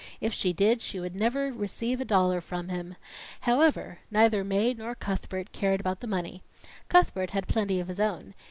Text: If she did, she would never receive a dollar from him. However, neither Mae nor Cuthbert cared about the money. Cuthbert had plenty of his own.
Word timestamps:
If 0.19 0.33
she 0.33 0.51
did, 0.51 0.81
she 0.81 0.99
would 0.99 1.15
never 1.15 1.53
receive 1.53 2.01
a 2.01 2.05
dollar 2.05 2.41
from 2.41 2.69
him. 2.69 2.95
However, 3.41 3.99
neither 4.09 4.43
Mae 4.43 4.73
nor 4.73 4.95
Cuthbert 4.95 5.51
cared 5.51 5.79
about 5.79 5.99
the 5.99 6.07
money. 6.07 6.41
Cuthbert 6.89 7.29
had 7.29 7.47
plenty 7.47 7.79
of 7.79 7.87
his 7.87 7.99
own. 7.99 8.33